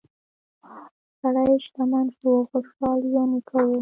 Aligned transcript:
سړی 1.19 1.51
شتمن 1.65 2.05
شو 2.17 2.29
او 2.37 2.41
خوشحاله 2.51 3.05
ژوند 3.11 3.31
یې 3.35 3.41
کاوه. 3.49 3.69